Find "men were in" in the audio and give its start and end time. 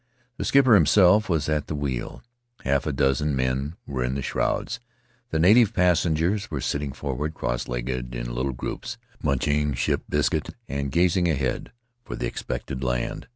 3.35-4.15